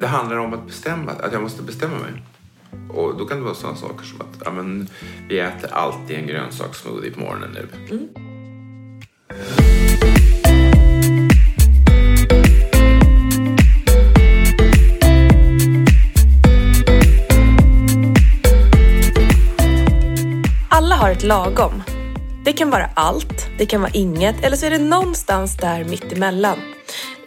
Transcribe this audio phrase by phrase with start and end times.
[0.00, 2.22] Det handlar om att bestämma, att jag måste bestämma mig.
[2.88, 4.88] Och då kan det vara sådana saker som att ja, men,
[5.28, 7.68] vi äter alltid en grönsakssmoothie på morgonen nu.
[7.90, 8.08] Mm.
[20.70, 21.82] Alla har ett lagom.
[22.44, 26.58] Det kan vara allt, det kan vara inget eller så är det någonstans där mittemellan.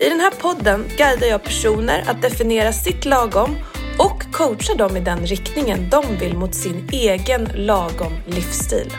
[0.01, 3.55] I den här podden guidar jag personer att definiera sitt lagom
[3.99, 8.93] och coachar dem i den riktningen de vill mot sin egen lagom livsstil.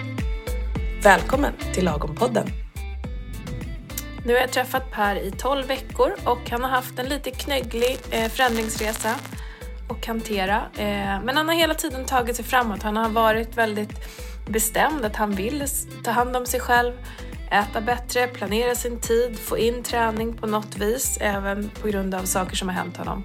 [1.03, 2.47] Välkommen till Lagom-podden!
[4.27, 7.99] Nu har jag träffat Per i 12 veckor och han har haft en lite knögglig
[8.11, 9.15] eh, förändringsresa
[9.89, 10.63] och hantera.
[10.75, 12.83] Eh, men han har hela tiden tagit sig framåt.
[12.83, 13.93] Han har varit väldigt
[14.49, 15.65] bestämd att han vill
[16.05, 16.93] ta hand om sig själv,
[17.53, 22.25] äta bättre, planera sin tid, få in träning på något vis, även på grund av
[22.25, 23.25] saker som har hänt honom.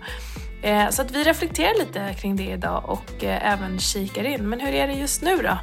[0.62, 4.50] Eh, så att vi reflekterar lite kring det idag och eh, även kikar in.
[4.50, 5.58] Men hur är det just nu då?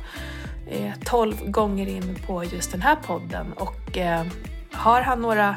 [0.70, 3.98] Eh, 12 gånger in på just den här podden och
[4.72, 5.56] har han några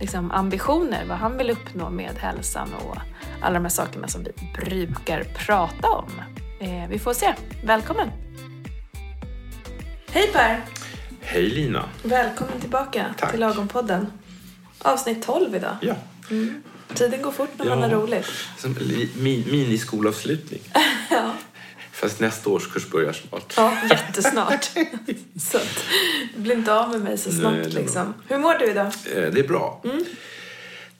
[0.00, 2.96] liksom, ambitioner vad han vill uppnå med hälsan och
[3.40, 6.10] alla de här sakerna som vi brukar prata om.
[6.88, 7.34] Vi får se.
[7.64, 8.10] Välkommen!
[10.10, 10.85] Hej Per!
[11.28, 11.88] Hej Lina!
[12.02, 13.30] Välkommen tillbaka Tack.
[13.30, 14.06] till Lagom-podden.
[14.78, 15.76] Avsnitt 12 idag.
[15.80, 15.94] Ja,
[16.94, 17.70] Tiden går fort när Ja.
[17.76, 18.26] man har roligt.
[18.58, 20.60] som li, mi, miniskolavslutning.
[21.10, 21.34] Ja,
[21.92, 23.54] Fast nästa årskurs börjar snart.
[23.56, 24.64] ja jättesnart.
[25.40, 25.84] så att,
[26.36, 27.80] bli inte av med mig så Nej, snabbt bra.
[27.80, 28.14] liksom.
[28.28, 28.86] Hur mår du idag?
[28.86, 29.80] Eh, Det är bra.
[29.84, 30.04] Mm.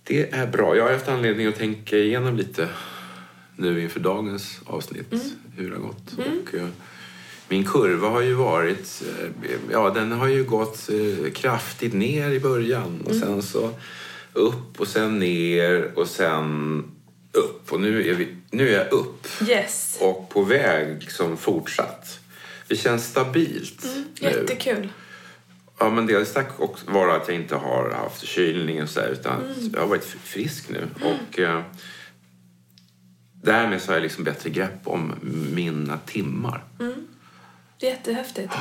[0.05, 0.77] Det är bra.
[0.77, 2.69] Jag har haft anledning att tänka igenom lite
[3.57, 5.27] nu inför dagens avsnitt Mm.
[5.57, 6.13] hur det har gått.
[6.19, 6.69] Och, eh,
[7.49, 12.41] min kurva har ju varit, eh, ja den har ju gått eh, kraftigt ner i
[12.41, 13.21] början och Mm.
[13.23, 13.71] sen så
[14.33, 16.85] upp och sen ner och sen
[17.33, 17.73] upp.
[17.73, 19.99] Och nu är, vi, nu är jag upp Yes.
[20.01, 22.19] och på väg som fortsatt.
[22.69, 23.91] Det känns stabilt nu.
[23.91, 24.05] Mm,
[24.41, 24.89] Jättekul.
[25.79, 26.49] Ja, men dels tack
[26.87, 29.71] vara att jag inte har haft förkylning och så där, utan Mm.
[29.75, 30.89] jag har varit frisk nu.
[31.03, 31.63] Och eh,
[33.43, 35.13] därmed så har jag liksom bättre grepp om
[35.55, 36.65] mina timmar.
[37.79, 38.53] Det är jättehäftigt.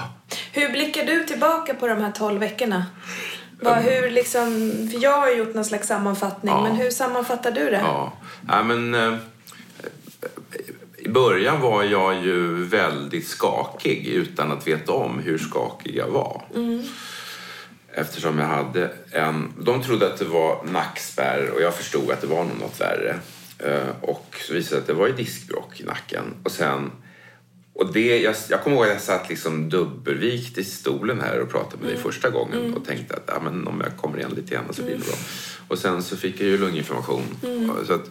[0.52, 2.86] Hur blickar du tillbaka på de här 12 veckorna?
[3.62, 4.44] Vad, hur liksom,
[4.92, 6.62] för jag har gjort någon slags sammanfattning, Ja.
[6.64, 7.80] men hur sammanfattar du det?
[7.84, 8.14] Ja,
[8.48, 9.16] ja men eh,
[10.98, 16.42] i början var jag ju väldigt skakig utan att veta om hur skakig jag var.
[17.94, 19.54] Eftersom jag hade en...
[19.60, 23.20] De trodde att det var nackspärr och jag förstod att det var något värre.
[23.60, 26.34] Eh, Och så visade det att det var ju diskbråck i nacken.
[26.44, 26.92] Och sen...
[27.76, 31.50] Och det, jag, jag kommer ihåg att jag satt liksom dubbelvikt i stolen här och
[31.50, 34.54] pratade med dig första gången och tänkte att ja, men om jag kommer igen lite
[34.54, 35.16] grann så blir det bra.
[35.68, 37.24] Och sen så fick jag ju lunginflammation.
[37.88, 38.10] Så att,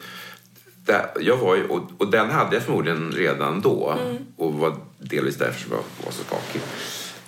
[0.85, 3.99] där, jag var ju, och, och den hade jag förmodligen redan då
[4.37, 6.61] och var delvis därför som jag var så skakig.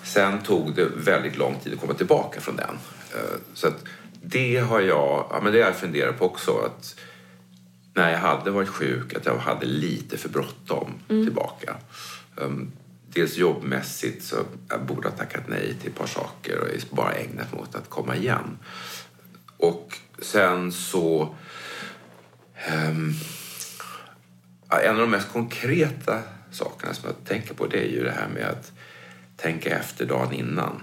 [0.04, 2.78] Sen tog det väldigt lång tid att komma tillbaka från den.
[3.14, 3.84] Eh, Så att
[4.22, 6.53] det har jag, ja, men det har jag funderat på också.
[6.66, 6.97] Att
[7.94, 11.76] när jag hade varit sjuk, att jag hade lite för bråttom tillbaka.
[12.36, 12.72] Um,
[13.08, 14.36] dels jobbmässigt så
[14.69, 17.91] jag borde ha tackat nej till ett par saker och bara ägnat mig åt att
[17.91, 18.58] komma igen.
[19.56, 21.34] Och sen så...
[24.69, 28.10] ja, en av de mest konkreta sakerna som jag tänker på det är ju det
[28.10, 28.72] här med att
[29.36, 30.82] tänka efter dagen innan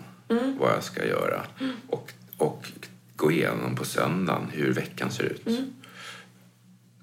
[0.60, 1.44] vad jag ska göra
[1.88, 2.68] och, och
[3.16, 5.48] gå igenom på söndagen hur veckan ser ut.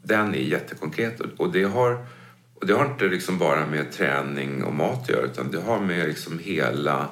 [0.02, 2.06] Den är jättekonkret och det har,
[2.60, 5.80] och det har inte liksom bara med träning och mat att göra utan det har
[5.80, 7.08] med liksom hela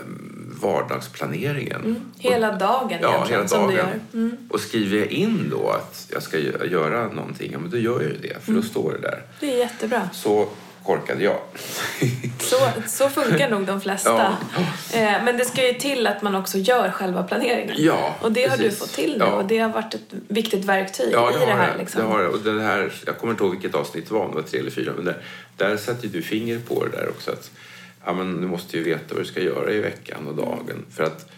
[0.00, 1.96] em, vardagsplaneringen.
[2.18, 3.86] Hela dagen Ja, hela dagen.
[4.14, 4.36] Mm.
[4.50, 8.00] Och skriver jag in då att jag ska gö- göra någonting, ja men då gör
[8.00, 8.62] jag ju det, för Mm.
[8.62, 9.22] då står det där.
[9.40, 10.08] Det är jättebra.
[10.12, 10.48] Så
[10.88, 11.38] korkade jag.
[12.40, 12.56] Så,
[12.86, 14.36] så funkar nog de flesta.
[14.54, 14.60] Ja.
[14.98, 17.74] Eh, Men det ska ju till att man också gör själva planeringen.
[17.78, 18.78] Ja, och det har du precis.
[18.78, 19.32] fått till nu Ja.
[19.32, 21.68] och det har varit ett viktigt verktyg Ja, i det det har här.
[21.68, 21.78] jag.
[21.78, 22.00] Liksom.
[22.02, 22.30] Det har jag.
[22.32, 24.60] Och det här, jag kommer inte ihåg vilket avsnitt det var, om det var tre
[24.60, 25.22] eller fyra, men där,
[25.56, 27.30] där satte du finger på det där också.
[27.30, 27.50] Att,
[28.04, 30.86] ja, men du måste ju veta vad du ska göra i veckan och dagen.
[30.90, 31.30] För att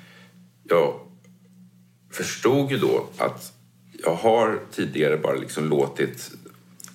[0.69, 0.95] jag
[2.13, 3.53] förstod ju då att
[4.05, 6.31] jag har tidigare bara liksom låtit...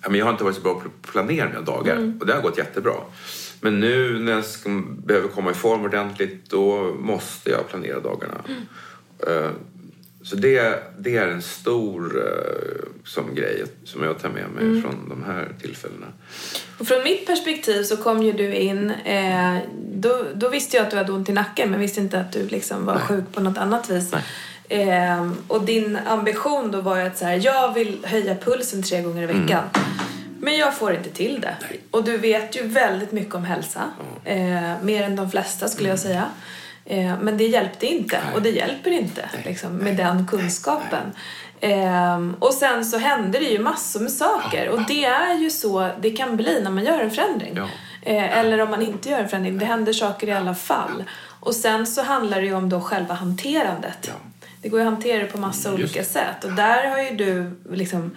[0.08, 2.42] Men jag har inte varit så bra på att planera mina dagar och det har
[2.42, 2.94] gått jättebra.
[3.60, 8.40] Men nu när jag ska, behöver komma i form ordentligt då måste jag planera dagarna.
[9.26, 9.50] Eh,
[10.22, 15.08] Så det, det är en stor eh, som grej som jag tar med mig från
[15.08, 16.06] de här tillfällena.
[16.78, 19.56] Och från mitt perspektiv så kom ju du in, eh,
[19.94, 22.46] då, då visste jag att du hade ont i nacken men visste inte att du
[22.48, 24.12] liksom var sjuk på något annat vis.
[24.12, 24.22] Nej.
[24.68, 29.02] Eh, och din ambition då var ju att så här, jag vill höja pulsen tre
[29.02, 29.64] gånger i veckan.
[30.46, 31.56] Men jag får inte till det.
[31.90, 33.82] Och du vet ju väldigt mycket om hälsa.
[34.24, 36.24] Eh, mer än de flesta skulle jag säga.
[36.84, 38.20] Eh, men det hjälpte inte.
[38.34, 41.12] Och det hjälper inte liksom, med den kunskapen.
[41.60, 44.68] Ehm, och sen så hände det ju massor med saker.
[44.68, 47.54] Och det är ju så det kan bli när man gör en förändring.
[47.56, 47.68] Ja.
[48.02, 49.58] Eh, eller om man inte gör en förändring.
[49.58, 51.04] Det händer saker i alla fall.
[51.40, 53.98] Och sen så handlar det ju om då själva hanterandet.
[54.02, 54.12] Ja.
[54.62, 56.44] Det går ju att hantera det på massa Just olika sätt.
[56.44, 58.10] Och där har ju du liksom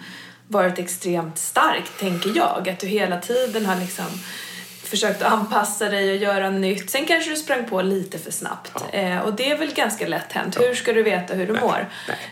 [0.50, 2.68] varit extremt stark, tänker jag.
[2.68, 4.06] Att du hela tiden har liksom
[4.82, 6.90] försökt anpassa dig och göra nytt.
[6.90, 8.84] Sen kanske du sprang på lite för snabbt.
[8.92, 10.60] Eh, och det är väl ganska lätt hänt.
[10.60, 11.88] Hur ska du veta hur du mår?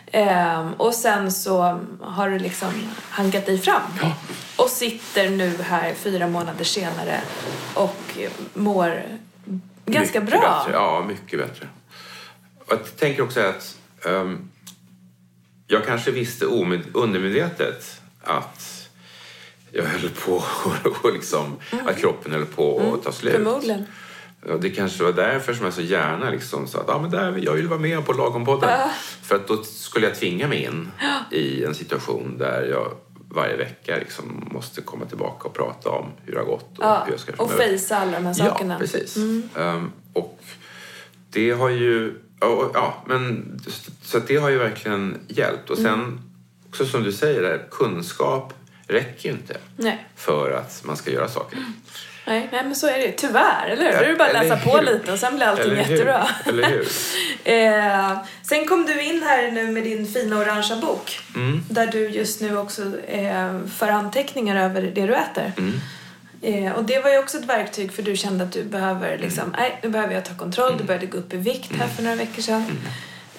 [0.06, 2.73] Eh, och sen så har du liksom
[3.11, 3.82] hankat dig fram.
[4.56, 7.21] Och sitter nu här fyra månader senare
[7.75, 8.19] och
[8.55, 9.03] mår
[9.87, 10.64] ganska mycket bra.
[10.64, 10.79] Bättre.
[10.79, 11.67] Ja, mycket bättre.
[12.69, 13.76] Jag tänker också att
[14.06, 14.49] ehm,
[15.67, 16.44] jag kanske visste
[16.93, 18.88] undermedvetet att
[19.72, 20.42] jag höll på
[21.02, 23.34] och liksom, att kroppen höll på att ta slut.
[23.34, 23.44] Mm.
[23.44, 23.84] Förmodligen.
[24.48, 27.40] Och det kanske var därför som jag så gärna liksom sa att ah, men där,
[27.42, 28.70] jag vill vara med på Lagom-podden.
[28.70, 28.90] Ja.
[29.22, 30.90] För att då skulle jag tvinga mig in
[31.30, 32.92] i en situation där jag
[33.30, 37.02] varje vecka liksom måste komma tillbaka och prata om hur det har gått och Ja,
[37.04, 38.75] hur jag ska och fejsa alla de här sakerna.
[38.75, 39.16] Ja, precis.
[39.56, 40.40] Ehm, och
[41.30, 42.14] det har ju...
[42.40, 43.60] Ja, ja, men,
[44.02, 45.70] så det har ju verkligen hjälpt.
[45.70, 46.27] Och sen Mm.
[46.69, 48.53] Också som du säger, där, kunskap
[48.87, 50.06] räcker ju inte Nej.
[50.17, 51.59] för att man ska göra saker.
[52.26, 53.12] Nej, nej, men så är det.
[53.12, 53.93] Tyvärr, eller hur?
[53.93, 54.87] Då är det bara att läsa på hur?
[54.87, 55.93] lite och sen blir allting Eller hur?
[55.93, 56.29] jättebra.
[56.47, 56.87] Eller hur?
[57.44, 61.19] Eh, sen kom du in här nu med din fina orangea bok.
[61.35, 61.61] Mm.
[61.70, 65.53] Där du just nu också eh, för anteckningar över det du äter.
[65.59, 65.81] Mm.
[66.43, 69.43] Eh, och det var ju också ett verktyg för du kände att du behöver liksom,
[69.44, 69.55] Mm.
[69.59, 70.75] nej nu behöver jag ta kontroll.
[70.79, 72.64] Du började gå upp i vikt här för några veckor sedan.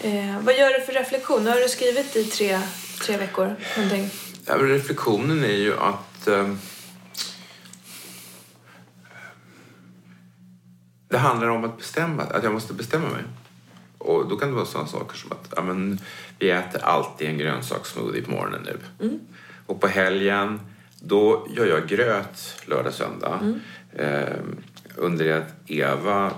[0.01, 1.43] Eh, vad gör du för reflektion?
[1.43, 2.59] Nu har du skrivit i tre,
[2.99, 3.55] tre veckor.
[3.77, 4.09] Någonting.
[4.45, 6.59] Ja, reflektionen är ju att ehm,
[11.09, 13.23] det handlar om att bestämma, att jag måste bestämma mig.
[13.97, 15.99] Och då kan det vara sådana saker som att ja, men,
[16.39, 18.67] vi äter alltid en grönsakssmoothie på morgonen
[18.99, 19.19] nu.
[19.65, 20.59] Och på helgen,
[20.99, 23.55] då gör jag gröt lördag, söndag.
[23.97, 24.63] Ehm,
[24.95, 26.31] under det att Eva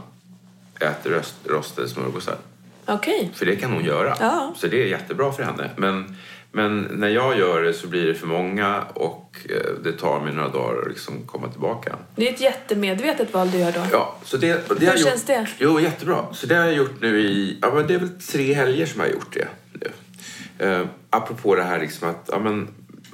[0.79, 2.37] äter röst, rostade smörgåsar.
[2.85, 3.31] Okej.
[3.33, 4.15] För det kan hon göra.
[4.19, 4.53] Ja.
[4.57, 5.69] Så det är jättebra för henne.
[5.77, 6.15] Men,
[6.51, 10.33] men när jag gör det så blir det för många och eh, det tar mig
[10.33, 11.95] några dagar att liksom komma tillbaka.
[12.15, 13.81] Det är ett jättemedvetet val du gör då.
[13.91, 15.47] Ja, så det, det Hur har jag känns det?
[15.57, 16.25] Jo, jättebra.
[16.33, 17.57] Så det har jag gjort nu i...
[17.61, 19.91] Ja, men det är väl tre helger som jag har gjort det nu.
[20.67, 22.29] Eh, apropå det här liksom att...
[22.31, 22.67] Ja, men,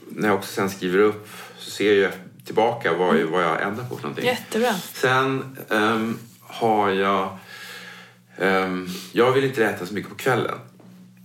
[0.10, 2.12] när jag också sen skriver upp så ser jag
[2.46, 3.20] tillbaka vad, Mm.
[3.22, 4.26] jag- vad jag ändrar på för någonting.
[4.26, 4.74] Jättebra.
[4.94, 7.38] Sen ehm, har jag...
[8.38, 10.56] ehm, jag vill inte äta så mycket på kvällen.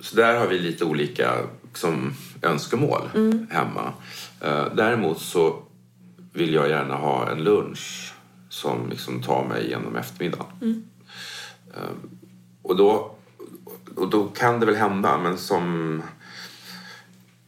[0.00, 1.32] Så där har vi lite olika
[1.72, 3.08] liksom, önskemål
[3.50, 3.92] hemma.
[4.40, 5.62] Eh, däremot så
[6.32, 8.14] vill jag gärna ha en lunch
[8.48, 10.84] som liksom tar mig genom eftermiddagen.
[11.74, 12.10] Ehm,
[12.62, 13.14] och, då,
[13.96, 16.02] och då kan det väl hända, men som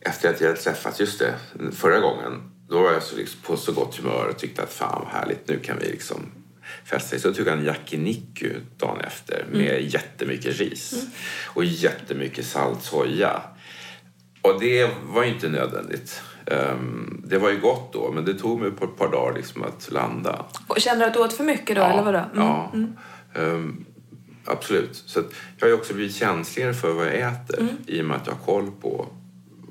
[0.00, 1.34] efter att jag träffats, just det,
[1.72, 5.02] förra gången, då var jag så liksom på så gott humör och tyckte att fan
[5.04, 6.26] vad härligt, nu kan vi liksom
[6.84, 7.18] festa.
[7.18, 11.06] Så jag tog en yakiniku dagen efter med jättemycket ris
[11.46, 13.42] och jättemycket salt soja.
[14.44, 16.20] Och det var ju inte nödvändigt.
[16.46, 19.62] Ehm, det var ju gott då, men det tog mig på ett par dagar liksom
[19.62, 20.44] att landa.
[20.66, 22.18] Och känner du att du åt för mycket då, eller vadå?
[22.18, 22.32] Mm.
[23.34, 23.84] Ja, Ehm,
[24.44, 25.02] absolut.
[25.06, 25.18] Så
[25.58, 27.74] jag har ju också blivit känsligare för vad jag äter Mm.
[27.86, 29.06] i och med att jag har koll på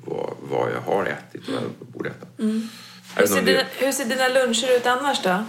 [0.06, 2.26] vad, vad jag har ätit och vad jag borde äta.
[2.38, 2.68] Mm.
[3.16, 5.44] Hur ser, dina, hur ser dina luncher ut annannars då?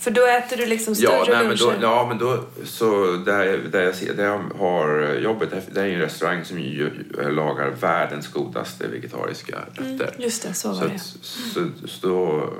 [0.00, 1.82] För då äter du liksom större Ja, nej, men då, luncher.
[1.82, 5.86] ja, men då så där, där, jag, ser- där jag har jobbet, där, där är
[5.86, 6.90] ju en restaurang som ju,
[7.30, 10.14] lagar världens godaste vegetariska rätter.
[10.18, 10.94] Just det, så Så, var det.
[10.94, 12.52] att, så, så då,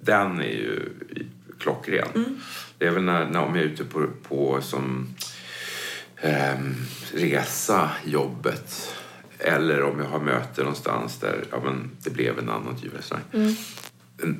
[0.00, 0.92] den är ju
[1.60, 2.08] klockren.
[2.14, 2.40] Mm.
[2.78, 5.08] Det är väl när, när de är ute på, på som
[6.20, 6.74] ehm,
[7.14, 8.94] resa, jobbet
[9.38, 12.96] eller om jag har möte någonstans där ja, men det blev en annan typ av
[12.98, 13.24] restaurang.
[13.32, 13.54] Mm.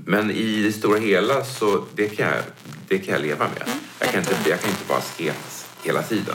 [0.04, 2.42] Men i det stora hela så det kan jag,
[2.88, 3.62] det kan jag leva med.
[3.66, 3.78] Mm.
[3.98, 6.34] Jag, kan inte, jag kan inte bara sket hela tiden.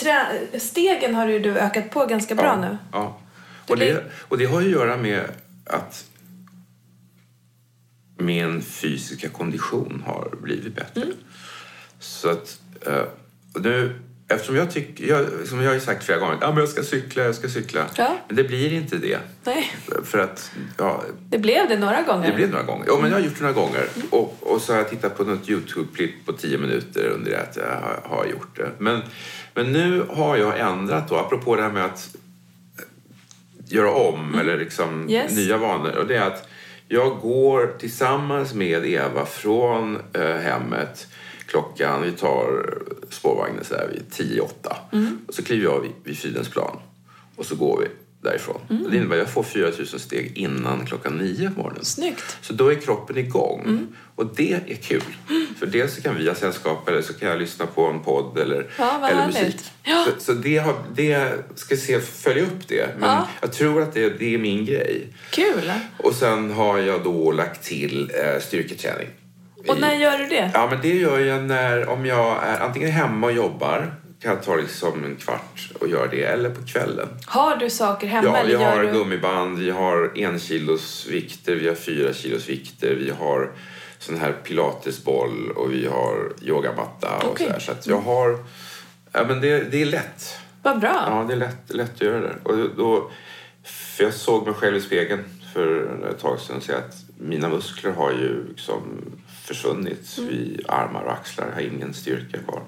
[0.00, 0.08] Hur,
[0.52, 2.78] eh, stegen har ju du ökat på ganska bra ja, nu.
[2.92, 3.18] Ja.
[3.68, 5.24] Och, det, och det har ju att göra med
[5.66, 6.04] att
[8.18, 11.02] min fysiska kondition har blivit bättre.
[11.02, 11.14] Mm.
[11.98, 13.02] Så att eh,
[13.54, 14.00] nu
[14.34, 17.22] eftersom jag tycker, jag, som jag har sagt flera gånger, ja, men jag ska cykla,
[17.22, 17.86] jag ska cykla.
[17.96, 18.16] Ja.
[18.26, 19.18] Men det blir inte det.
[19.44, 19.72] Nej,
[20.04, 22.28] För att, ja, det blev det några gånger.
[22.30, 22.84] det blev några gånger.
[22.88, 23.84] Ja, men jag har gjort det några gånger.
[24.10, 27.56] Och, och så har jag tittat på något YouTube-klipp på tio minuter under det att
[27.56, 28.70] jag har, har gjort det.
[28.78, 29.00] Men,
[29.54, 32.08] men nu har jag ändrat då, apropå det här med att
[33.68, 35.36] göra om eller liksom Yes.
[35.36, 35.96] nya vanor.
[35.96, 36.48] Och det är att
[36.92, 41.06] jag går tillsammans med Eva från eh, hemmet.
[41.46, 42.78] Klockan, vi tar
[43.10, 44.76] spårvagnen så här vid 10 åtta.
[45.26, 46.76] Och så kliver jag vid, vid Fridhemsplan.
[47.36, 47.88] Och så går vi
[48.22, 48.60] därifrån.
[48.84, 51.84] Och Det innebär att jag får 4000 steg innan klockan 9 på morgonen.
[51.84, 52.36] Snyggt.
[52.40, 53.86] Så då är kroppen igång.
[54.14, 55.02] Och det är kul.
[55.58, 58.38] För dels så kan vi ha sällskap eller så kan jag lyssna på en podd
[58.38, 59.56] eller, Ja, eller musik.
[59.82, 60.04] Ja.
[60.04, 62.88] Så, så det, har, det ska se, följa upp det.
[62.98, 63.28] Men Ja.
[63.40, 65.06] jag tror att det, det är min grej.
[65.30, 65.72] Kul.
[65.98, 69.08] Och sen har jag då lagt till eh, styrketräning.
[69.68, 70.50] Och när gör du det?
[70.54, 74.56] Ja, men det gör jag när, om jag är antingen hemma och jobbar, kan ta
[74.56, 77.08] liksom en kvart och göra det, eller på kvällen.
[77.26, 78.38] Har du saker hemma?
[78.38, 78.92] Ja, vi har du...
[78.92, 83.50] gummiband, vi har en kilos vikter, vi har fyra kilos vikter, vi har
[83.98, 87.46] sån här pilatesboll och vi har yogamatta och Okej.
[87.46, 87.60] sådär.
[87.60, 88.38] Så att jag har...
[89.12, 90.38] Ja, men det, det är lätt.
[90.62, 91.04] Vad bra.
[91.08, 92.34] Ja, det är lätt, lätt att göra det.
[92.42, 93.10] Och då,
[93.64, 95.24] för jag såg mig själv i spegeln
[95.54, 98.82] för ett tag sedan och att mina muskler har ju liksom
[99.44, 100.30] försvunnit Mm.
[100.30, 101.46] vid armar och axlar.
[101.48, 102.62] Jag har ingen styrka kvar.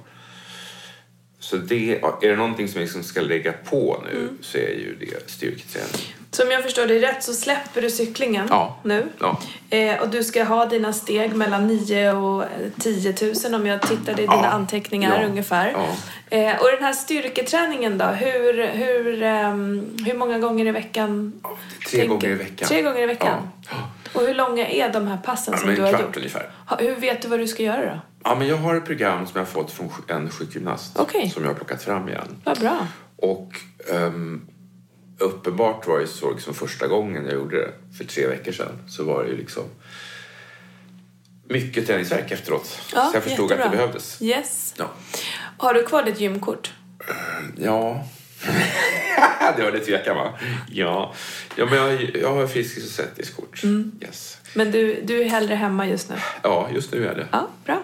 [1.45, 4.39] Så det, är det någonting som jag liksom ska lägga på nu Mm.
[4.41, 6.15] så är ju det styrketräning.
[6.37, 8.79] Så om jag förstår dig rätt så släpper du cyklingen Ja.
[8.83, 9.07] nu.
[9.21, 9.39] Ja.
[9.71, 12.49] Eh, och du ska ha dina steg mellan 9 och eh,
[12.81, 13.15] 10
[13.51, 14.47] 000 om jag tittade i dina Ja.
[14.47, 15.69] anteckningar ungefär.
[16.31, 21.33] Eh, och den här styrketräningen då, hur, hur, ehm, hur många gånger i veckan?
[21.91, 22.69] Tre tänker- gånger i veckan.
[22.69, 23.49] Tre gånger i veckan?
[24.13, 26.17] Och hur långa är de här passen som du har gjort?
[26.17, 26.51] ungefär.
[26.79, 28.01] Hur vet du vad du ska göra då?
[28.25, 31.31] Ja, men jag har ett program som jag har fått från en sjukgymnast Okej.
[31.31, 32.37] som jag har plockat fram igen.
[32.45, 32.87] Vad bra.
[33.17, 33.53] Och
[33.93, 34.47] um,
[35.19, 39.05] uppenbart var det så liksom första gången jag gjorde det för tre veckor sedan så
[39.05, 39.65] var det ju liksom
[41.49, 42.81] mycket träningsvärk efteråt.
[42.95, 43.65] Ja, så jag förstod jättebra.
[43.65, 44.23] att det behövdes.
[44.23, 44.75] Yes.
[44.79, 44.91] Ja.
[45.59, 46.73] Har du kvar ditt gymkort?
[47.57, 48.05] ja.
[49.57, 50.39] det var lite tvekan va?
[50.71, 51.15] Ja.
[51.57, 53.63] ja men jag, jag har Friskis och Svettis-kort.
[53.63, 53.93] Mm.
[54.01, 54.39] Yes.
[54.55, 56.17] Men du, du är hellre hemma just nu?
[56.43, 57.29] Ja, just nu är det.
[57.33, 57.83] Ja, bra.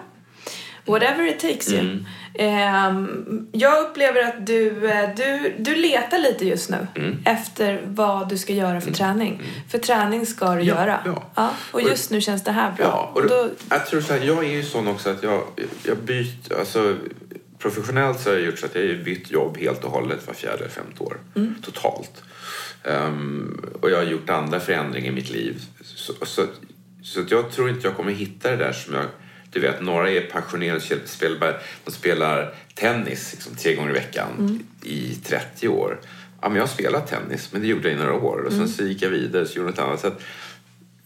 [0.85, 1.79] Whatever it takes you.
[1.79, 2.05] Mm.
[2.33, 7.17] Ehm, jag upplever att du, eh, du, du letar lite just nu Mm.
[7.25, 9.41] efter vad du ska göra för träning.
[9.69, 11.19] För träning ska du Ja, göra.
[11.35, 11.53] ja.
[11.71, 12.85] och just nu känns det här bra.
[12.85, 15.43] Ja, och Och då, jag tror så här, jag är ju sån också att jag,
[15.83, 16.95] jag byter, alltså
[17.59, 20.33] professionellt så har jag gjort så att jag har bytt jobb helt och hållet var
[20.33, 21.17] fjärde eller femte år.
[21.61, 22.23] Totalt.
[22.83, 25.61] Ehm, och jag har gjort andra förändringar i mitt liv.
[25.83, 26.45] Så, så,
[27.03, 29.05] så jag tror inte jag kommer hitta det där som jag
[29.51, 31.55] du vet, några är passionerade spelare.
[31.85, 35.99] De spelar tennis liksom, tre gånger i veckan i 30 år.
[36.41, 38.43] Ja, men jag har spelat tennis, men det gjorde jag i några år.
[38.45, 39.99] Och sen så gick jag vidare och gjorde något annat.
[39.99, 40.21] Så att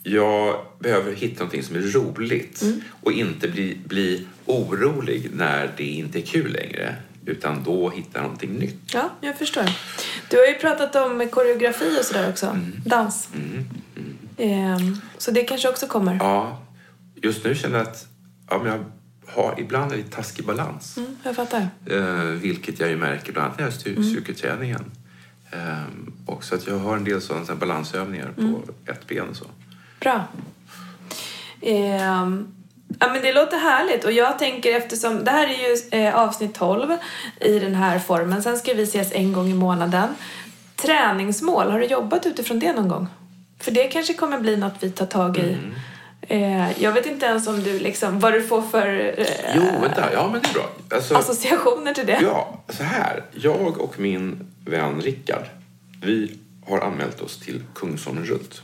[0.04, 2.64] jag behöver hitta någonting som är roligt
[3.04, 6.96] och inte bli, bli orolig när det inte är kul längre.
[7.26, 8.94] Utan då hitta någonting nytt.
[8.94, 9.64] ja, jag förstår.
[10.30, 12.46] Du har ju pratat om koreografi och sådär också.
[12.46, 12.72] Mm.
[12.86, 13.30] Dans.
[14.38, 16.16] Ehm, så det kanske också kommer.
[16.16, 16.66] Ja,
[17.22, 18.08] just nu känner jag att
[18.50, 18.86] ja, men jag
[19.34, 20.98] har ibland en lite taskig balans.
[20.98, 21.68] Mm, jag fattar.
[21.86, 24.92] Eh, vilket jag ju märker bland annat när jag styr styrketräningen.
[25.52, 25.84] Eh,
[26.26, 29.46] och så att jag har en del sådana sådana balansövningar på ett ben och så.
[30.00, 30.24] Bra.
[31.62, 32.48] Ehm,
[33.00, 36.54] ja, men det låter härligt och jag tänker eftersom det här är ju eh, avsnitt
[36.56, 36.98] 12
[37.42, 38.44] i den här formen.
[38.44, 40.10] Sen ska vi ses en gång i månaden.
[40.76, 43.08] Träningsmål, har du jobbat utifrån det någon gång?
[43.60, 45.58] För det kanske kommer bli något vi tar tag i.
[46.28, 50.14] Eh, jag vet inte ens om du liksom, vad du får för eh, Jo, vänta.
[50.14, 50.70] Ja, men det är bra.
[50.90, 52.20] Alltså, associationer till det.
[52.22, 53.24] Ja, så här.
[53.32, 55.44] Jag och min vän Rickard,
[56.02, 58.62] vi har anmält oss till Kungsholmen runt.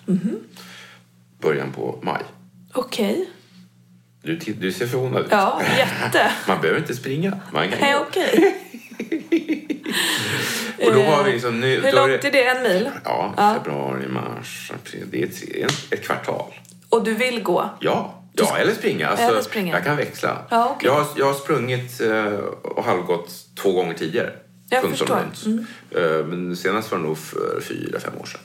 [1.42, 2.22] Början på maj.
[2.74, 3.30] Okej.
[4.24, 5.28] Du, ti- du ser förvånad ut.
[5.32, 6.32] Ja, jätte.
[6.48, 7.40] Man behöver inte springa.
[7.54, 8.56] Man kan Nej, okej.
[10.86, 11.82] Och då har vi liksom nu...
[11.82, 12.44] Hur långt är det?
[12.48, 12.90] En mil?
[13.04, 15.06] Ja, februari, mars, april.
[15.12, 16.54] Det är tre, ett kvartal.
[16.92, 17.70] Och du vill gå?
[17.80, 19.08] Ja, ja eller springa.
[19.08, 19.76] Alltså, Eller springa.
[19.76, 20.38] Jag kan växla.
[20.50, 20.90] Ja, okej.
[20.90, 22.34] jag, har, jag har sprungit eh,
[22.64, 23.30] och halvgått
[23.62, 24.32] två gånger tidigare.
[24.70, 25.16] Jag förstår.
[25.16, 25.26] Mm.
[25.44, 25.68] runt.
[25.92, 28.42] Eh, Men senast var det nog för fyra, fem år sedan.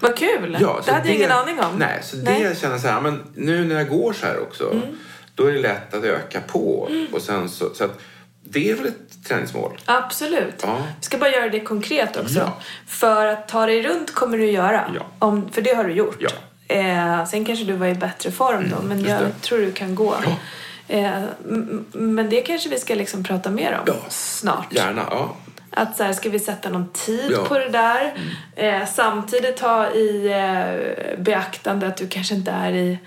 [0.00, 0.56] Vad kul!
[0.60, 1.78] Ja, det hade jag ingen aning om.
[1.78, 2.36] Nej, så Nej.
[2.36, 2.48] Mm.
[2.48, 4.82] det känner så här, men nu när jag går så här också,
[5.34, 6.90] då är det lätt att öka på.
[7.12, 8.00] Och sen så, så att
[8.44, 9.78] det är väl ett träningsmål.
[9.84, 10.54] Absolut.
[10.62, 10.78] Ja.
[11.00, 12.38] Vi ska bara göra det konkret också.
[12.38, 12.58] Ja.
[12.86, 14.90] För att ta dig runt kommer du göra.
[14.94, 15.06] Ja.
[15.18, 16.16] Om, för det har du gjort.
[16.18, 16.30] Ja.
[16.68, 19.94] Eh, sen kanske du var i bättre form då, men just jag tror du kan
[19.94, 20.14] gå.
[20.88, 23.94] Eh, m- men det kanske vi ska liksom prata mer om Ja.
[24.08, 24.66] snart.
[24.74, 25.36] Gärna, ja.
[25.70, 27.44] Att så här, ska vi sätta någon tid Ja.
[27.44, 28.14] på det där?
[28.56, 32.98] Eh, samtidigt ha i eh, beaktande att du kanske inte är i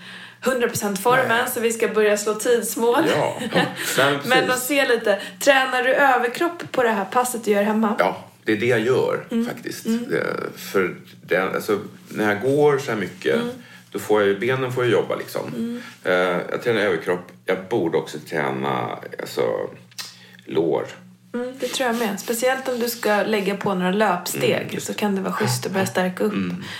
[0.43, 1.43] 100% formen Nej.
[1.53, 3.03] så vi ska börja slå tidsmål.
[3.17, 3.61] Ja, ja.
[3.97, 7.95] Men Men att se lite, tränar du överkropp på det här passet du gör hemma?
[7.99, 9.45] Ja, det är det jag gör Mm.
[9.45, 9.83] faktiskt.
[10.09, 10.23] Det,
[10.57, 10.95] för
[11.27, 11.79] det, alltså,
[12.09, 13.47] när jag går så här mycket, Mm.
[13.91, 15.79] då får jag benen får ju jobba liksom.
[16.03, 16.13] Eh,
[16.51, 17.31] jag tränar överkropp.
[17.45, 19.41] Jag borde också träna alltså,
[20.45, 20.87] lår.
[21.33, 22.19] Mm, det tror jag med.
[22.19, 25.71] Speciellt om du ska lägga på några löpsteg Mm, så kan det vara schysst att
[25.71, 26.33] börja stärka upp.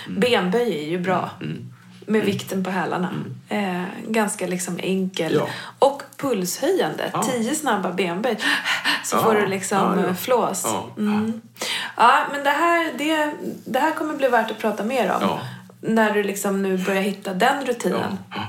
[0.08, 1.72] Benböj är ju bra Mm.
[2.06, 3.10] Med vikten på hälarna.
[3.48, 5.34] Eh, ganska liksom enkel.
[5.34, 5.48] Ja.
[5.78, 7.10] Och pulshöjande.
[7.12, 7.22] Ja.
[7.22, 8.38] Tio snabba benböj.
[9.04, 10.08] Så Ja, får du liksom ja, ja.
[10.08, 10.66] eh, flås.
[10.98, 11.40] Mm.
[11.96, 13.32] Ja, men det här, det,
[13.64, 15.38] det här kommer bli värt att prata mer om.
[15.80, 18.18] När du liksom nu börjar hitta den rutinen.
[18.30, 18.48] Ja.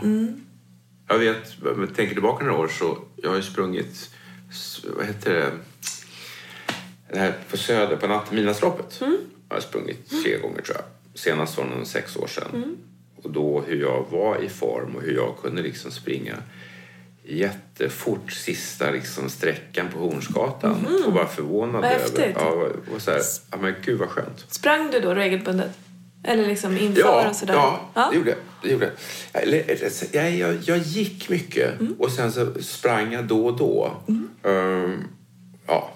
[1.07, 4.09] Jag vet, om jag tänker tillbaka några år så jag har ju sprungit,
[4.97, 5.51] vad heter det,
[7.13, 9.01] det här på Söder på Nattmidnattsloppet.
[9.01, 9.17] Mm.
[9.49, 10.85] Jag har sprungit tre gånger tror jag.
[11.19, 12.49] Senast var det sex år sedan.
[12.53, 12.77] Mm.
[13.23, 16.35] Och då hur jag var i form och hur jag kunde liksom springa
[17.25, 21.81] jättefort sista liksom sträckan på Hornsgatan och var förvånad.
[21.81, 22.33] Vad över.
[22.35, 24.45] Ja, och så här, ja, men gud vad skönt.
[24.49, 25.71] Sprang du då regelbundet?
[26.23, 27.53] Eller liksom inför Ja, och sådär?
[27.53, 28.39] ja, det gjorde jag.
[28.61, 28.85] Det gjorde
[29.33, 29.43] jag.
[29.43, 29.63] Eller,
[30.11, 30.55] jag, jag.
[30.65, 31.95] Jag gick mycket Mm.
[31.99, 33.91] och sen så sprang jag då och då.
[34.43, 35.03] Ehm,
[35.67, 35.91] ja.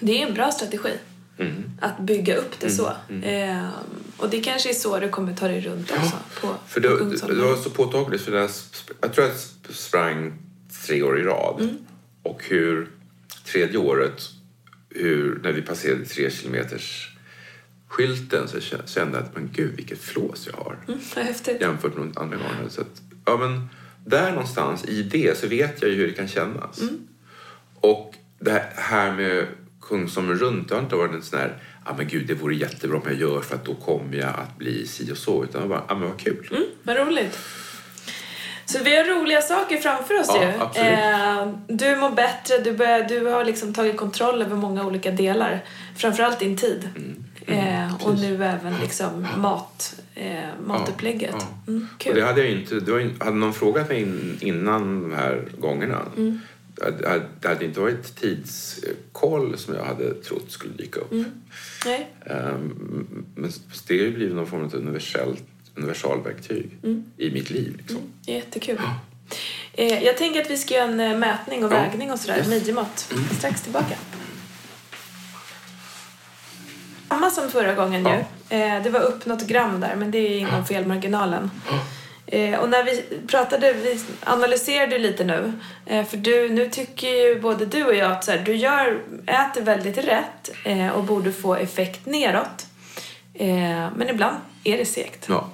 [0.00, 0.90] Det är en bra strategi.
[1.38, 1.62] Mm.
[1.80, 2.92] Att bygga upp det så.
[3.22, 3.66] Ehm,
[4.16, 6.16] och det kanske är så du kommer ta dig runt också.
[6.40, 7.38] På, För på det, Kungsholmen.
[7.38, 8.22] det var så påtagligt.
[8.22, 8.32] För
[9.00, 10.32] jag, tror jag sp- sprang
[10.86, 11.60] tre år i rad.
[11.60, 11.76] Mm.
[12.22, 12.88] Och hur
[13.44, 14.22] tredje året,
[14.90, 17.08] hur, när vi passerade tre kilometers
[17.88, 20.78] skylten så kä- kände jag att men gud vilket flås jag har.
[20.88, 22.68] Mm, jämfört med andra gånger.
[22.68, 23.68] Så att, ja, men
[24.06, 26.80] där någonstans i det så vet jag ju hur det kan kännas.
[27.80, 29.46] Och det här med
[29.82, 32.96] Kungsholmen runt, det har inte varit en sån här, ja men gud det vore jättebra
[32.96, 35.44] om jag gör för att då kommer jag att bli si och så.
[35.44, 36.48] Utan bara, ja men vad kul.
[36.50, 37.38] Mm, vad roligt.
[38.64, 40.80] Så vi har roliga saker framför oss Ja, ju.
[40.80, 45.64] Eh, du mår bättre, du, börjar, du har liksom tagit kontroll över många olika delar.
[45.96, 46.88] Framförallt din tid.
[47.46, 51.34] eh, och nu även liksom mat, eh, matupplägget.
[51.38, 51.72] Ja, ja.
[51.72, 55.94] Mm, det hade jag inte, ju, hade någon frågat mig in, innan de här gångerna.
[56.16, 56.38] Hade,
[57.40, 61.12] det hade inte varit tidskoll som jag hade trott skulle dyka upp.
[61.86, 62.10] Nej.
[62.26, 63.52] Ehm, Men
[63.86, 65.42] det har ju blivit någon form av universellt,
[65.74, 66.70] universalverktyg
[67.16, 67.76] i mitt liv.
[67.78, 67.98] Liksom.
[68.26, 68.80] Jättekul.
[69.72, 71.76] Eh, jag tänker att vi ska göra en eh, mätning och Ja.
[71.76, 72.36] vägning och sådär.
[72.38, 72.48] Yes.
[72.48, 73.12] Midjemått.
[73.38, 73.94] Strax tillbaka.
[77.08, 78.14] Samma som förra gången Ja.
[78.50, 78.56] ju.
[78.58, 81.50] Eh, det var upp något gram där men det är inom felmarginalen.
[82.32, 85.52] Eh, och när vi pratade, vi analyserade lite nu.
[85.86, 89.02] Eh, för du, nu tycker ju både du och jag att så här, du gör,
[89.26, 92.66] äter väldigt rätt eh, och borde få effekt neråt.
[93.96, 95.26] Men ibland är det segt.
[95.28, 95.50] Ja.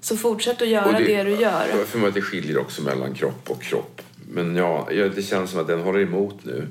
[0.00, 1.66] Så fortsätt att göra Och det, du gör.
[1.76, 4.02] Jag för mig att det skiljer också mellan kropp och kropp.
[4.28, 6.68] Men ja, det känns som att den håller emot nu.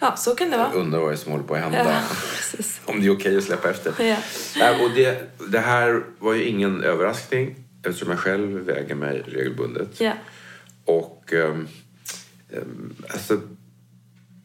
[0.00, 0.68] Ja, så kan det vara.
[0.72, 1.84] Jag undrar vad det är som håller på att hända.
[1.84, 2.62] Ja.
[2.92, 3.92] Om det är okej att släppa efter.
[3.98, 4.16] Ja.
[4.58, 10.00] Nej, och det, det här var ju ingen överraskning eftersom jag själv väger mig regelbundet.
[10.00, 10.12] Ja.
[10.84, 11.68] Och ehm,
[12.52, 13.40] ehm, alltså,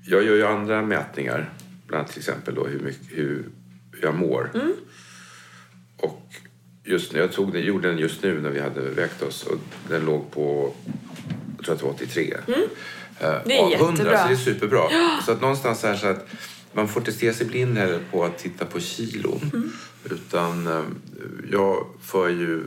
[0.06, 1.54] jag gör ju andra mätningar.
[1.88, 3.46] Bland annat till exempel då hur, mycket, hur,
[4.02, 4.52] jag mår.
[4.54, 4.74] Mm.
[5.98, 6.22] Och
[6.84, 9.58] just nu, jag tog den, gjorde den just nu när vi hade vägt oss och
[9.90, 10.74] den låg på,
[11.58, 12.34] jag tror att det var 83.
[12.48, 13.40] Eh, Mm.
[13.46, 14.22] Det är av 100, jättebra.
[14.22, 14.90] så det är superbra.
[15.26, 16.28] Så att någonstans här så att
[16.74, 19.50] man får inte stirra sig blind heller på att titta på kilon.
[19.54, 19.72] Mm.
[20.04, 20.84] Utan eh,
[21.52, 22.64] jag för ju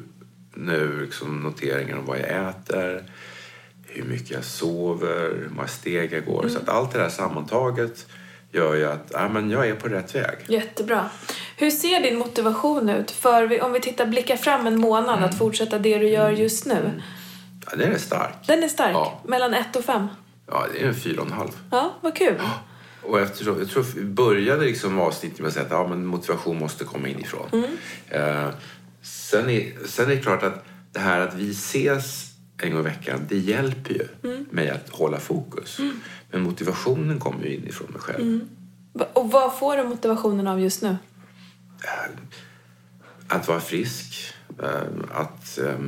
[0.56, 3.04] nu liksom noteringar om vad jag äter,
[3.86, 6.48] hur mycket jag sover, hur många steg jag går.
[6.48, 8.06] Så att allt det där sammantaget
[8.52, 10.38] gör ju att ja, men jag är på rätt väg.
[10.46, 11.10] Jättebra.
[11.56, 15.28] Hur ser din motivation ut för, om vi tittar, blickar fram en månad, Mm.
[15.28, 17.02] att fortsätta det du gör just nu?
[17.70, 18.34] Ja, den är stark.
[18.46, 18.94] Den är stark.
[18.94, 19.20] Ja.
[19.24, 20.06] Mellan ett och fem.
[20.46, 21.50] Ja, det är en fyra och en halv.
[21.70, 22.40] Ja, vad kul.
[23.02, 26.58] Och eftersom, jag tror vi började liksom avsnittet med att säga att ja, men motivation
[26.58, 27.64] måste komma inifrån.
[28.08, 28.48] Eh,
[29.06, 32.84] sen, är, sen är det klart att det här att vi ses en gång i
[32.84, 34.08] veckan, det hjälper ju
[34.50, 35.78] mig att hålla fokus.
[36.30, 38.40] Men motivationen kommer ju inifrån mig själv.
[38.92, 40.96] Va- Och vad får du motivationen av just nu?
[43.28, 45.78] Att vara frisk, eh, att eh,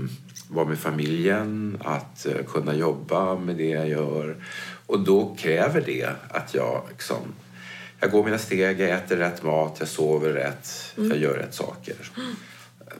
[0.48, 4.36] vara med familjen, att eh, kunna jobba med det jag gör.
[4.86, 7.18] Och då kräver det att jag liksom,
[8.00, 11.96] jag går mina steg, jag äter rätt mat, jag sover rätt, jag gör rätt saker.
[12.90, 12.96] Eh,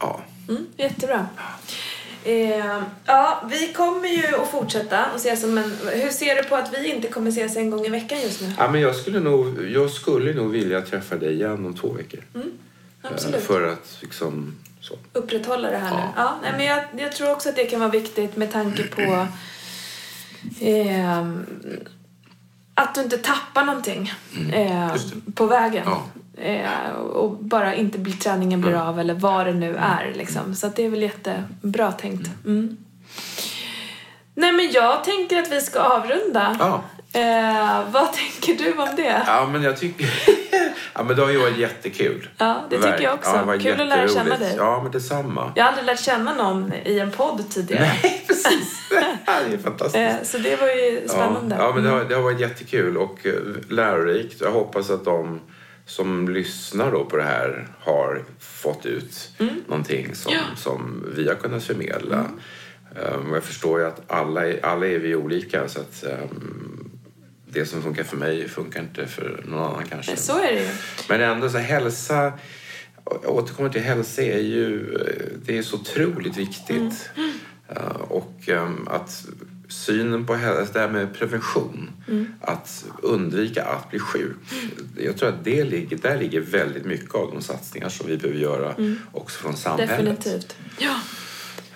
[0.00, 0.20] Ja.
[0.48, 1.26] Mm, jättebra.
[2.24, 5.76] Eh, ja, vi kommer ju att fortsätta och ses som en...
[5.92, 8.52] Hur ser du på att vi inte kommer ses en gång i veckan just nu?
[8.58, 12.20] Ja, men jag, skulle nog, jag skulle nog vilja träffa dig igen om två veckor.
[12.34, 12.52] Mm,
[13.04, 13.42] Eh, absolut.
[13.44, 14.94] För att liksom så.
[15.12, 16.00] Upprätthålla det här nu.
[16.00, 16.12] Ja.
[16.16, 19.26] Ja, nej, men jag, jag tror också att det kan vara viktigt med tanke på
[20.60, 21.46] ehm,
[22.74, 24.12] att du inte tappar någonting
[24.52, 24.94] eh,
[25.34, 25.82] på vägen.
[25.86, 26.04] Ja.
[26.40, 30.12] Eh, och bara inte blir, träningen blir av eller vad det nu är.
[30.14, 30.54] Liksom.
[30.54, 32.30] Så att det är väl jättebra tänkt.
[32.46, 32.76] Mm.
[34.34, 36.56] Nej men jag tänker att vi ska avrunda.
[36.58, 36.82] Ja.
[37.12, 39.22] Eh, vad tänker du om det?
[39.26, 40.08] ja, men jag tycker...
[40.94, 42.28] ja, men det har ju varit jättekul.
[42.36, 43.30] Ja, det tycker jag också.
[43.46, 44.54] Ja, Kul att lära känna dig.
[44.56, 45.52] Ja, men detsamma.
[45.56, 47.90] Jag har aldrig lärt känna någon i en podd tidigare.
[48.02, 48.88] Nej, precis.
[49.48, 49.96] det är fantastiskt.
[49.96, 51.56] Eh, så det var ju spännande.
[51.58, 53.32] Ja, ja men det har, det har varit jättekul och eh,
[53.68, 54.40] lärorikt.
[54.40, 55.40] Jag hoppas att de
[55.90, 59.30] som lyssnar då på det här har fått ut
[59.66, 60.40] någonting som, Ja.
[60.56, 62.26] som vi har kunnat förmedla.
[63.14, 66.90] Um, och jag förstår ju att alla är, alla är vi olika så att um,
[67.46, 70.16] det som funkar för mig funkar inte för någon annan kanske.
[70.16, 70.68] Så är det ju.
[71.08, 72.32] Men ändå så hälsa,
[73.04, 74.96] jag återkommer till hälsa, är ju,
[75.44, 77.10] det är så otroligt viktigt.
[77.68, 77.76] Eh,
[78.08, 79.26] Och ehm, att
[79.70, 81.90] synen på hälsa, det här med prevention,
[82.40, 84.36] att undvika att bli sjuk.
[84.96, 88.40] Jag tror att det ligger, där ligger väldigt mycket av de satsningar som vi behöver
[88.40, 88.74] göra
[89.12, 89.90] också från samhället.
[89.98, 90.56] Definitivt.
[90.78, 91.00] Ja,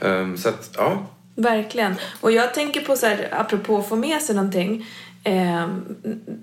[0.01, 1.07] Ehm, Så att, ja.
[1.35, 1.95] verkligen.
[2.21, 4.87] Och jag tänker på så här, apropå att få med sig någonting.
[5.25, 5.69] Eh,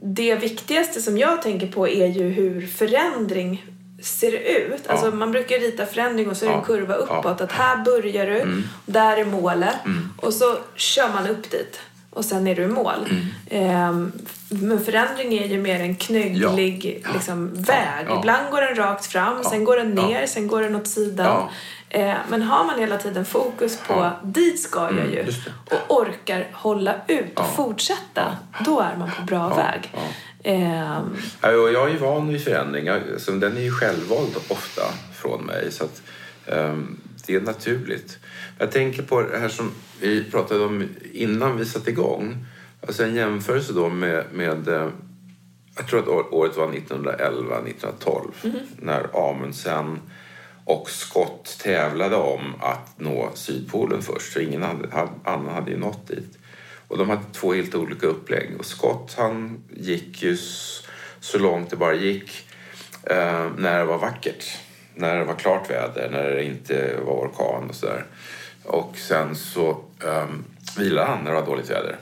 [0.01, 3.65] det viktigaste som jag tänker på är ju hur förändring
[4.01, 4.87] ser ut.
[4.87, 6.65] Alltså man brukar rita förändring och så är det en Ja.
[6.65, 7.09] kurva uppåt.
[7.23, 7.29] Ja.
[7.31, 7.43] Mm.
[7.43, 9.75] Att här börjar du, där är målet
[10.17, 11.79] och så kör man upp dit.
[12.13, 13.07] Och sen är du i mål.
[13.49, 13.69] Mm.
[13.69, 14.09] Eh,
[14.49, 17.09] men förändring är ju mer en knögglig Ja.
[17.13, 18.05] liksom, väg.
[18.07, 18.19] Ja.
[18.19, 21.25] Ibland går den rakt fram, sen går den ner, sen går den åt sidan.
[21.25, 21.49] Ja.
[21.99, 24.19] Eh, men har man hela tiden fokus på Ja.
[24.23, 25.25] dit ska jag Mm, ju
[25.65, 27.53] och orkar hålla ut och Ja.
[27.55, 29.89] fortsätta, då är man på bra väg.
[29.93, 29.99] ja.
[30.43, 32.85] Ehm, Ja, och jag är ju van vid förändring.
[33.39, 34.81] Den är ju självvald ofta
[35.21, 35.71] från mig.
[35.71, 36.01] Så att,
[36.45, 38.19] ehm, det är naturligt.
[38.57, 42.45] Jag tänker på det här som vi pratade om innan vi satte igång.
[42.81, 44.89] Alltså en jämförelse då med, med eh,
[45.75, 48.31] jag tror att året var 1911, 1912
[48.77, 49.99] när Amundsen
[50.65, 54.33] och Scott tävlade om att nå Sydpolen först.
[54.33, 56.37] För ingen hade, annan hade ju nått dit.
[56.87, 58.59] Och de hade två helt olika upplägg.
[58.59, 60.37] Och Scott han gick ju
[61.19, 62.49] så långt det bara gick
[63.03, 64.57] eh, när det var vackert.
[65.01, 68.05] När det var klart väder, när det inte var orkan och sådär.
[68.63, 69.69] Och sen så
[70.03, 70.43] um,
[70.77, 71.95] vilade han när det var dåligt väder.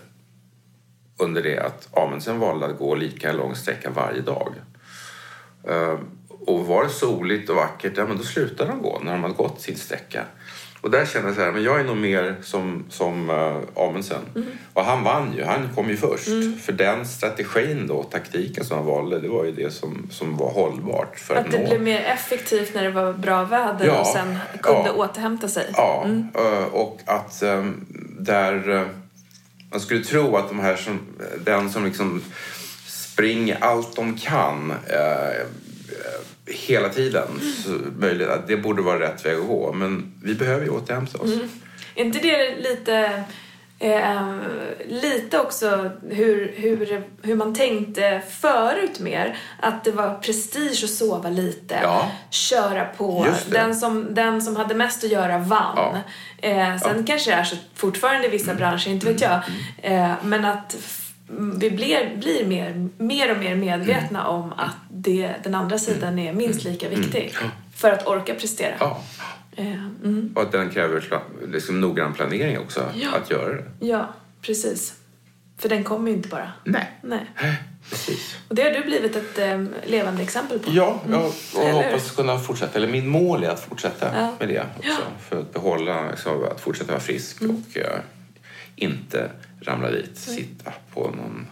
[1.18, 4.54] Under det att Amundsen valde att gå lika lång sträcka varje dag.
[5.64, 9.22] Um, och var det soligt och vackert, ja men då slutade de gå när de
[9.24, 10.26] hade gått sin sträcka.
[10.82, 14.22] Och där kände jag så här, men jag är nog mer som, som uh, Amundsen.
[14.74, 16.28] Och han vann ju, han kom ju först.
[16.62, 20.52] För den strategin då, taktiken som han valde, det var ju det som, som var
[20.52, 21.68] hållbart för att, att det nå.
[21.68, 24.94] blev mer effektivt när det var bra väder Ja, och sen kunde ja.
[24.94, 25.66] återhämta sig.
[25.74, 27.66] Ja, eh, och att eh,
[28.20, 28.70] där...
[28.70, 28.86] eh,
[29.72, 31.00] Man skulle tro att de här som,
[31.46, 32.22] den som liksom
[32.88, 35.46] springer allt de kan eh,
[36.50, 37.28] hela tiden,
[37.66, 39.74] så möjligt, att det borde vara rätt väg att gå.
[39.74, 41.30] Men vi behöver ju återhämta oss.
[41.96, 43.24] Är inte det lite,
[43.80, 44.36] eh,
[44.88, 49.38] lite också hur, hur, hur man tänkte förut mer?
[49.60, 52.12] Att det var prestige att sova lite, Ja.
[52.30, 53.28] köra på.
[53.52, 55.78] Den som, den som hade mest att göra vann.
[55.78, 55.98] Ja.
[56.50, 59.40] Eh, sen kanske det är så fortfarande i vissa branscher, inte vet jag.
[59.82, 60.76] Eh, men att
[61.60, 66.34] vi blir, blir mer, mer och mer medvetna om att det, den andra sidan är
[66.34, 67.34] minst lika viktig
[67.76, 68.76] för att orka prestera.
[68.80, 69.04] Ja.
[69.56, 70.32] Eh, mm.
[70.36, 71.04] Och att den kräver
[71.48, 73.10] liksom noggrann planering också, Ja.
[73.16, 73.64] att göra det.
[73.80, 74.10] Ja,
[74.42, 74.94] precis.
[75.58, 76.52] För den kommer ju inte bara.
[76.64, 76.92] Nej.
[77.02, 77.26] Nej.
[77.90, 78.36] Precis.
[78.48, 80.72] Och det har du blivit ett eh, levande exempel på.
[80.74, 81.32] Ja, jag
[81.66, 81.72] hur?
[81.72, 82.78] hoppas kunna fortsätta.
[82.78, 84.34] Eller min mål är att fortsätta Ja.
[84.40, 84.90] med det också.
[84.90, 84.96] Ja.
[85.30, 87.56] För att behålla, liksom, att fortsätta vara frisk Mm.
[87.56, 88.00] och eh,
[88.76, 89.30] inte
[89.62, 91.48] ramla dit, sitta på någon,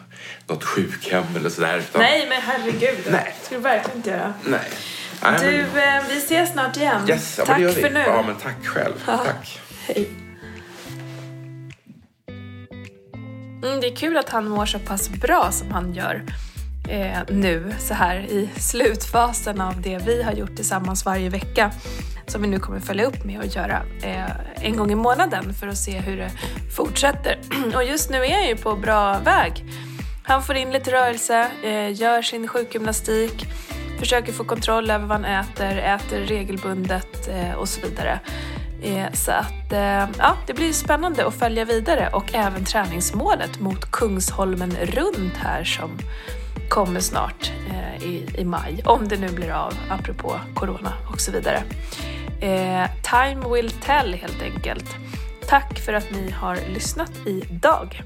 [0.48, 1.78] något sjukhem eller sådär.
[1.78, 2.98] Utan, Nej, men herregud.
[3.12, 3.36] Nej.
[3.40, 4.34] Det ska du verkligen inte göra.
[4.46, 4.60] Nej.
[5.24, 7.10] Nej, Du, men, eh, vi ses snart igen.
[7.10, 8.00] yes, ja, Tack för nu.
[8.00, 8.94] Ja, men tack själv.
[9.08, 9.18] Ja.
[9.18, 9.60] Tack.
[9.88, 10.10] Hej.
[13.64, 16.24] Mm, det är kul att han mår så pass bra som han gör
[16.90, 21.72] eh, nu så här i slutfasen av det vi har gjort tillsammans varje vecka
[22.28, 25.68] som vi nu kommer följa upp med och göra eh, en gång i månaden för
[25.68, 26.32] att se hur det
[26.76, 27.40] fortsätter.
[27.76, 29.64] Och just nu är jag ju på bra väg.
[30.24, 33.46] Han får in lite rörelse, eh, gör sin sjukgymnastik,
[34.00, 38.20] försöker få kontroll över vad han äter, äter regelbundet eh, och så vidare.
[39.14, 39.74] Så att,
[40.18, 45.90] ja, det blir spännande att följa vidare och även träningsmålet mot Kungsholmen runt här som
[46.70, 47.52] kommer snart
[48.02, 51.64] i, i maj, om det nu blir av, apropå corona och så vidare.
[52.42, 54.96] Eh, time will tell helt enkelt.
[55.48, 58.04] Tack för att ni har lyssnat idag.